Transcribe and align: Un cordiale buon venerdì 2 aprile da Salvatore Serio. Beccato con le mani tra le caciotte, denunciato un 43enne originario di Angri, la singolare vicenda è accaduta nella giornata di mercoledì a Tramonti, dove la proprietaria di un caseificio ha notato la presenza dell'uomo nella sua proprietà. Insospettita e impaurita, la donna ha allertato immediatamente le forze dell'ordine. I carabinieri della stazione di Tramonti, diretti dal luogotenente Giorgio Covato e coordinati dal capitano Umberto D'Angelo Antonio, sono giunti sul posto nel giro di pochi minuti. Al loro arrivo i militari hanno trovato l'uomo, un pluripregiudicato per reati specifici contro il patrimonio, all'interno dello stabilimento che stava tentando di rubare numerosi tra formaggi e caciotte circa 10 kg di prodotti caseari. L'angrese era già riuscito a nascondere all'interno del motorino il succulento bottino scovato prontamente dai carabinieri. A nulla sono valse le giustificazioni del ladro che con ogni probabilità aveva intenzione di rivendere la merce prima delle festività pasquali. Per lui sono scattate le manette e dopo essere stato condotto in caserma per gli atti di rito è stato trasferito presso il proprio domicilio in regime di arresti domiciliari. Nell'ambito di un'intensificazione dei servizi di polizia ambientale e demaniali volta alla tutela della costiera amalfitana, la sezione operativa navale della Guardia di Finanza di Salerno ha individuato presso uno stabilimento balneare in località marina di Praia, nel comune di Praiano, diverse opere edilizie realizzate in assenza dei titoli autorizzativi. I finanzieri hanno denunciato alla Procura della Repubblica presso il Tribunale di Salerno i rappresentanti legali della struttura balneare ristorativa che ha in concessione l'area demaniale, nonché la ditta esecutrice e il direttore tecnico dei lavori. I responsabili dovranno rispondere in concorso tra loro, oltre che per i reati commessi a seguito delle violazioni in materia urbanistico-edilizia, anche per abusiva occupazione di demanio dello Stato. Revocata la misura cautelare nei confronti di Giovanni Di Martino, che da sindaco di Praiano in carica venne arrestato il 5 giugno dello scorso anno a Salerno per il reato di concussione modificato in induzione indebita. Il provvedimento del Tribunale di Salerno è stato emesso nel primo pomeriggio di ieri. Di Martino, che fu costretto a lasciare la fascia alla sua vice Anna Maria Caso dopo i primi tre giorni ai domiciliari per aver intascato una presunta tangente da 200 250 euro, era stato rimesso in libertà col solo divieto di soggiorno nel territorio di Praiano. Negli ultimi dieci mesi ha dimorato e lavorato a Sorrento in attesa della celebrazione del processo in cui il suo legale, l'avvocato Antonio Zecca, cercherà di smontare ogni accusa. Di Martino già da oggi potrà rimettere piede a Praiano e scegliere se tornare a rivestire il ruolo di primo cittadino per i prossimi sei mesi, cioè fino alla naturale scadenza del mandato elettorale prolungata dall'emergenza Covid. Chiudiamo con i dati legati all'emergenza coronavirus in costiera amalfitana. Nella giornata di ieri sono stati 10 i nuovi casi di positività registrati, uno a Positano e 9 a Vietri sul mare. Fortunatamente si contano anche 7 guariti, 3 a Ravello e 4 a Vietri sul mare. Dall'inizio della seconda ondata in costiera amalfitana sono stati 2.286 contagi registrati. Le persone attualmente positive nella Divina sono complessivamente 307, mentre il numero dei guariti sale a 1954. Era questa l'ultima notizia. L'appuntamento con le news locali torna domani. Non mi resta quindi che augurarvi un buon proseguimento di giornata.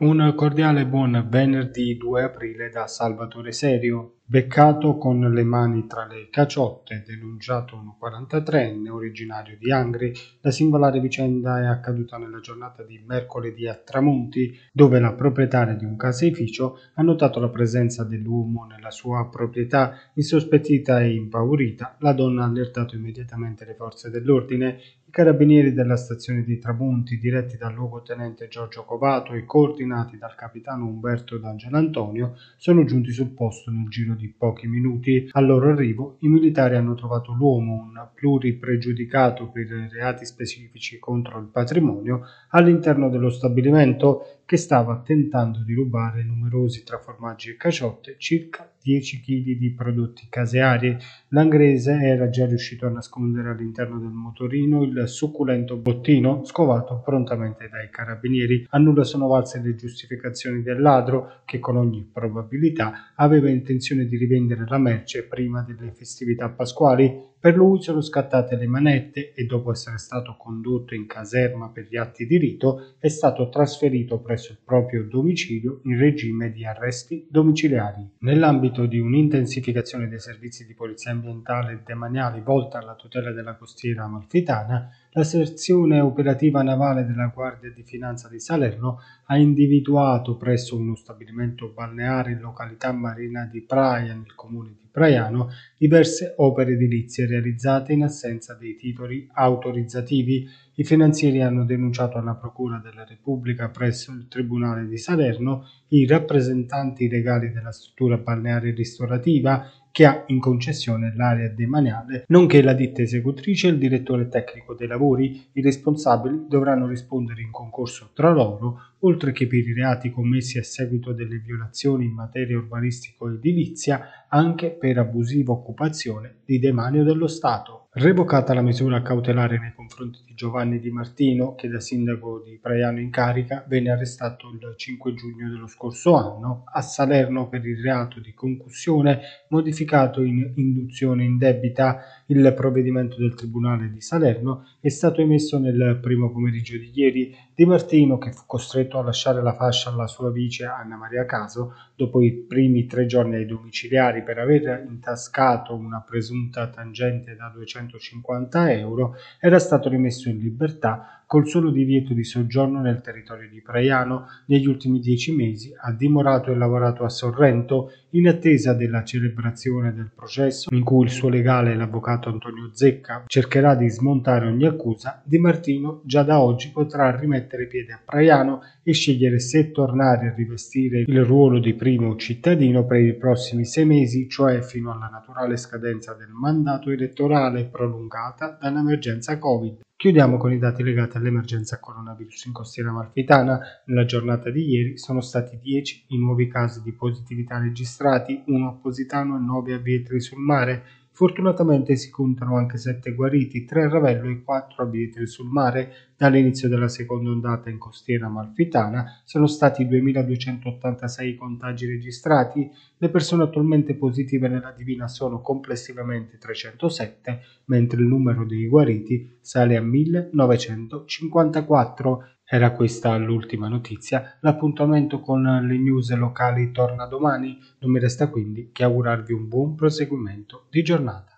Un 0.00 0.32
cordiale 0.36 0.86
buon 0.86 1.26
venerdì 1.28 1.96
2 1.96 2.22
aprile 2.22 2.70
da 2.70 2.86
Salvatore 2.86 3.50
Serio. 3.50 4.17
Beccato 4.30 4.98
con 4.98 5.20
le 5.20 5.42
mani 5.42 5.86
tra 5.86 6.04
le 6.04 6.28
caciotte, 6.28 7.02
denunciato 7.06 7.76
un 7.76 7.94
43enne 7.98 8.90
originario 8.90 9.56
di 9.56 9.72
Angri, 9.72 10.12
la 10.42 10.50
singolare 10.50 11.00
vicenda 11.00 11.62
è 11.62 11.64
accaduta 11.64 12.18
nella 12.18 12.38
giornata 12.40 12.82
di 12.82 13.02
mercoledì 13.06 13.66
a 13.66 13.80
Tramonti, 13.82 14.54
dove 14.70 15.00
la 15.00 15.14
proprietaria 15.14 15.72
di 15.72 15.86
un 15.86 15.96
caseificio 15.96 16.76
ha 16.96 17.02
notato 17.02 17.40
la 17.40 17.48
presenza 17.48 18.04
dell'uomo 18.04 18.66
nella 18.66 18.90
sua 18.90 19.26
proprietà. 19.30 19.96
Insospettita 20.12 21.00
e 21.00 21.14
impaurita, 21.14 21.96
la 22.00 22.12
donna 22.12 22.42
ha 22.42 22.48
allertato 22.48 22.96
immediatamente 22.96 23.64
le 23.64 23.76
forze 23.76 24.10
dell'ordine. 24.10 24.78
I 25.08 25.10
carabinieri 25.10 25.72
della 25.72 25.96
stazione 25.96 26.42
di 26.42 26.58
Tramonti, 26.58 27.16
diretti 27.16 27.56
dal 27.56 27.72
luogotenente 27.72 28.48
Giorgio 28.48 28.84
Covato 28.84 29.32
e 29.32 29.46
coordinati 29.46 30.18
dal 30.18 30.34
capitano 30.34 30.84
Umberto 30.84 31.38
D'Angelo 31.38 31.78
Antonio, 31.78 32.36
sono 32.58 32.84
giunti 32.84 33.10
sul 33.10 33.30
posto 33.30 33.70
nel 33.70 33.88
giro 33.88 34.16
di 34.18 34.28
pochi 34.36 34.66
minuti. 34.66 35.28
Al 35.32 35.46
loro 35.46 35.70
arrivo 35.70 36.16
i 36.20 36.28
militari 36.28 36.76
hanno 36.76 36.94
trovato 36.94 37.32
l'uomo, 37.32 37.74
un 37.74 38.08
pluripregiudicato 38.14 39.48
per 39.48 39.68
reati 39.90 40.26
specifici 40.26 40.98
contro 40.98 41.38
il 41.38 41.46
patrimonio, 41.46 42.22
all'interno 42.50 43.08
dello 43.08 43.30
stabilimento 43.30 44.42
che 44.44 44.56
stava 44.56 45.02
tentando 45.04 45.62
di 45.62 45.74
rubare 45.74 46.24
numerosi 46.24 46.82
tra 46.82 46.98
formaggi 46.98 47.50
e 47.50 47.56
caciotte 47.56 48.16
circa 48.16 48.70
10 48.80 49.20
kg 49.20 49.58
di 49.58 49.74
prodotti 49.76 50.26
caseari. 50.30 50.96
L'angrese 51.28 51.92
era 52.00 52.30
già 52.30 52.46
riuscito 52.46 52.86
a 52.86 52.88
nascondere 52.88 53.50
all'interno 53.50 53.98
del 53.98 54.08
motorino 54.08 54.82
il 54.82 55.02
succulento 55.06 55.76
bottino 55.76 56.44
scovato 56.44 57.02
prontamente 57.04 57.68
dai 57.68 57.90
carabinieri. 57.90 58.66
A 58.70 58.78
nulla 58.78 59.04
sono 59.04 59.26
valse 59.26 59.60
le 59.60 59.74
giustificazioni 59.74 60.62
del 60.62 60.80
ladro 60.80 61.42
che 61.44 61.58
con 61.58 61.76
ogni 61.76 62.08
probabilità 62.10 63.12
aveva 63.16 63.50
intenzione 63.50 64.07
di 64.08 64.16
rivendere 64.16 64.64
la 64.66 64.78
merce 64.78 65.26
prima 65.26 65.62
delle 65.62 65.92
festività 65.92 66.48
pasquali. 66.48 67.36
Per 67.40 67.54
lui 67.54 67.80
sono 67.80 68.00
scattate 68.00 68.56
le 68.56 68.66
manette 68.66 69.32
e 69.32 69.44
dopo 69.44 69.70
essere 69.70 69.98
stato 69.98 70.34
condotto 70.36 70.96
in 70.96 71.06
caserma 71.06 71.68
per 71.68 71.86
gli 71.88 71.96
atti 71.96 72.26
di 72.26 72.36
rito 72.36 72.96
è 72.98 73.06
stato 73.06 73.48
trasferito 73.48 74.18
presso 74.18 74.50
il 74.50 74.58
proprio 74.64 75.04
domicilio 75.04 75.78
in 75.84 75.96
regime 75.96 76.50
di 76.50 76.64
arresti 76.64 77.28
domiciliari. 77.30 78.14
Nell'ambito 78.22 78.86
di 78.86 78.98
un'intensificazione 78.98 80.08
dei 80.08 80.18
servizi 80.18 80.66
di 80.66 80.74
polizia 80.74 81.12
ambientale 81.12 81.74
e 81.74 81.80
demaniali 81.84 82.40
volta 82.40 82.78
alla 82.78 82.96
tutela 82.96 83.30
della 83.30 83.54
costiera 83.54 84.02
amalfitana, 84.02 84.90
la 85.12 85.22
sezione 85.22 86.00
operativa 86.00 86.60
navale 86.62 87.06
della 87.06 87.30
Guardia 87.32 87.70
di 87.70 87.84
Finanza 87.84 88.28
di 88.28 88.40
Salerno 88.40 88.98
ha 89.26 89.36
individuato 89.36 90.36
presso 90.36 90.76
uno 90.76 90.96
stabilimento 90.96 91.68
balneare 91.68 92.32
in 92.32 92.40
località 92.40 92.90
marina 92.90 93.48
di 93.48 93.62
Praia, 93.62 94.12
nel 94.12 94.34
comune 94.34 94.70
di 94.70 94.88
Praiano, 94.90 95.50
diverse 95.76 96.34
opere 96.38 96.72
edilizie 96.72 97.26
realizzate 97.28 97.92
in 97.92 98.02
assenza 98.02 98.54
dei 98.54 98.74
titoli 98.74 99.28
autorizzativi. 99.32 100.48
I 100.78 100.84
finanzieri 100.84 101.42
hanno 101.42 101.64
denunciato 101.64 102.18
alla 102.18 102.36
Procura 102.36 102.78
della 102.78 103.04
Repubblica 103.04 103.68
presso 103.68 104.12
il 104.12 104.28
Tribunale 104.28 104.86
di 104.86 104.96
Salerno 104.96 105.64
i 105.88 106.06
rappresentanti 106.06 107.08
legali 107.08 107.50
della 107.50 107.72
struttura 107.72 108.16
balneare 108.16 108.70
ristorativa 108.70 109.68
che 109.90 110.06
ha 110.06 110.22
in 110.28 110.38
concessione 110.38 111.12
l'area 111.16 111.48
demaniale, 111.48 112.22
nonché 112.28 112.62
la 112.62 112.74
ditta 112.74 113.02
esecutrice 113.02 113.66
e 113.66 113.70
il 113.72 113.78
direttore 113.78 114.28
tecnico 114.28 114.74
dei 114.74 114.86
lavori. 114.86 115.48
I 115.54 115.60
responsabili 115.62 116.44
dovranno 116.46 116.86
rispondere 116.86 117.42
in 117.42 117.50
concorso 117.50 118.10
tra 118.14 118.30
loro, 118.30 118.78
oltre 119.00 119.32
che 119.32 119.48
per 119.48 119.58
i 119.58 119.72
reati 119.72 120.12
commessi 120.12 120.58
a 120.58 120.62
seguito 120.62 121.12
delle 121.12 121.38
violazioni 121.38 122.04
in 122.04 122.12
materia 122.12 122.56
urbanistico-edilizia, 122.56 124.28
anche 124.28 124.70
per 124.70 124.98
abusiva 124.98 125.50
occupazione 125.50 126.36
di 126.44 126.60
demanio 126.60 127.02
dello 127.02 127.26
Stato. 127.26 127.87
Revocata 128.00 128.54
la 128.54 128.62
misura 128.62 129.02
cautelare 129.02 129.58
nei 129.58 129.72
confronti 129.74 130.20
di 130.24 130.32
Giovanni 130.34 130.78
Di 130.78 130.88
Martino, 130.88 131.56
che 131.56 131.66
da 131.66 131.80
sindaco 131.80 132.40
di 132.44 132.56
Praiano 132.56 133.00
in 133.00 133.10
carica 133.10 133.64
venne 133.66 133.90
arrestato 133.90 134.50
il 134.50 134.74
5 134.76 135.14
giugno 135.14 135.48
dello 135.48 135.66
scorso 135.66 136.14
anno 136.14 136.62
a 136.72 136.80
Salerno 136.80 137.48
per 137.48 137.66
il 137.66 137.82
reato 137.82 138.20
di 138.20 138.32
concussione 138.34 139.18
modificato 139.48 140.22
in 140.22 140.52
induzione 140.54 141.24
indebita. 141.24 142.17
Il 142.30 142.52
provvedimento 142.54 143.16
del 143.18 143.34
Tribunale 143.34 143.90
di 143.90 144.00
Salerno 144.00 144.66
è 144.80 144.88
stato 144.88 145.20
emesso 145.22 145.58
nel 145.58 145.98
primo 146.00 146.30
pomeriggio 146.30 146.76
di 146.76 146.90
ieri. 146.92 147.34
Di 147.54 147.64
Martino, 147.64 148.18
che 148.18 148.32
fu 148.32 148.42
costretto 148.46 148.98
a 148.98 149.02
lasciare 149.02 149.42
la 149.42 149.54
fascia 149.54 149.90
alla 149.90 150.06
sua 150.06 150.30
vice 150.30 150.64
Anna 150.66 150.96
Maria 150.96 151.24
Caso 151.24 151.74
dopo 151.96 152.20
i 152.22 152.32
primi 152.32 152.86
tre 152.86 153.06
giorni 153.06 153.36
ai 153.36 153.46
domiciliari 153.46 154.22
per 154.22 154.38
aver 154.38 154.84
intascato 154.88 155.74
una 155.74 156.04
presunta 156.06 156.68
tangente 156.68 157.34
da 157.34 157.50
200 157.52 157.88
250 157.88 158.72
euro, 158.72 159.14
era 159.40 159.58
stato 159.58 159.88
rimesso 159.88 160.28
in 160.28 160.38
libertà 160.38 161.17
col 161.28 161.46
solo 161.46 161.70
divieto 161.70 162.14
di 162.14 162.24
soggiorno 162.24 162.80
nel 162.80 163.02
territorio 163.02 163.50
di 163.50 163.60
Praiano. 163.60 164.28
Negli 164.46 164.66
ultimi 164.66 164.98
dieci 164.98 165.34
mesi 165.34 165.74
ha 165.78 165.92
dimorato 165.92 166.50
e 166.50 166.56
lavorato 166.56 167.04
a 167.04 167.10
Sorrento 167.10 167.92
in 168.12 168.26
attesa 168.26 168.72
della 168.72 169.04
celebrazione 169.04 169.92
del 169.92 170.10
processo 170.12 170.74
in 170.74 170.82
cui 170.82 171.04
il 171.04 171.10
suo 171.10 171.28
legale, 171.28 171.76
l'avvocato 171.76 172.30
Antonio 172.30 172.70
Zecca, 172.72 173.24
cercherà 173.26 173.74
di 173.74 173.90
smontare 173.90 174.46
ogni 174.46 174.64
accusa. 174.64 175.20
Di 175.22 175.38
Martino 175.38 176.00
già 176.06 176.22
da 176.22 176.40
oggi 176.40 176.70
potrà 176.70 177.14
rimettere 177.14 177.66
piede 177.66 177.92
a 177.92 178.00
Praiano 178.02 178.62
e 178.82 178.92
scegliere 178.92 179.38
se 179.38 179.70
tornare 179.70 180.28
a 180.28 180.34
rivestire 180.34 181.04
il 181.06 181.24
ruolo 181.24 181.58
di 181.58 181.74
primo 181.74 182.16
cittadino 182.16 182.86
per 182.86 183.00
i 183.00 183.14
prossimi 183.14 183.66
sei 183.66 183.84
mesi, 183.84 184.30
cioè 184.30 184.62
fino 184.62 184.92
alla 184.92 185.10
naturale 185.12 185.58
scadenza 185.58 186.14
del 186.14 186.30
mandato 186.30 186.88
elettorale 186.88 187.66
prolungata 187.66 188.56
dall'emergenza 188.58 189.38
Covid. 189.38 189.80
Chiudiamo 189.98 190.36
con 190.36 190.52
i 190.52 190.60
dati 190.60 190.84
legati 190.84 191.16
all'emergenza 191.16 191.80
coronavirus 191.80 192.44
in 192.44 192.52
costiera 192.52 192.90
amalfitana. 192.90 193.58
Nella 193.86 194.04
giornata 194.04 194.48
di 194.48 194.64
ieri 194.70 194.96
sono 194.96 195.20
stati 195.20 195.58
10 195.60 196.04
i 196.10 196.18
nuovi 196.18 196.46
casi 196.46 196.82
di 196.82 196.92
positività 196.92 197.58
registrati, 197.58 198.44
uno 198.46 198.68
a 198.68 198.72
Positano 198.80 199.36
e 199.36 199.40
9 199.40 199.74
a 199.74 199.78
Vietri 199.78 200.20
sul 200.20 200.38
mare. 200.38 200.84
Fortunatamente 201.18 201.96
si 201.96 202.10
contano 202.10 202.56
anche 202.56 202.78
7 202.78 203.12
guariti, 203.12 203.64
3 203.64 203.86
a 203.86 203.88
Ravello 203.88 204.28
e 204.28 204.44
4 204.44 204.84
a 204.84 204.86
Vietri 204.86 205.26
sul 205.26 205.48
mare. 205.48 206.12
Dall'inizio 206.16 206.68
della 206.68 206.86
seconda 206.86 207.30
ondata 207.30 207.70
in 207.70 207.78
costiera 207.78 208.26
amalfitana 208.26 209.22
sono 209.24 209.48
stati 209.48 209.84
2.286 209.84 211.34
contagi 211.34 211.86
registrati. 211.86 212.70
Le 212.98 213.08
persone 213.08 213.42
attualmente 213.42 213.96
positive 213.96 214.46
nella 214.46 214.70
Divina 214.70 215.08
sono 215.08 215.40
complessivamente 215.40 216.38
307, 216.38 217.40
mentre 217.64 218.00
il 218.00 218.06
numero 218.06 218.46
dei 218.46 218.68
guariti 218.68 219.38
sale 219.40 219.76
a 219.76 219.82
1954. 219.82 222.37
Era 222.50 222.72
questa 222.72 223.14
l'ultima 223.18 223.68
notizia. 223.68 224.38
L'appuntamento 224.40 225.20
con 225.20 225.42
le 225.42 225.76
news 225.76 226.10
locali 226.14 226.72
torna 226.72 227.04
domani. 227.04 227.58
Non 227.80 227.90
mi 227.90 228.00
resta 228.00 228.30
quindi 228.30 228.70
che 228.72 228.84
augurarvi 228.84 229.34
un 229.34 229.48
buon 229.48 229.74
proseguimento 229.74 230.64
di 230.70 230.82
giornata. 230.82 231.36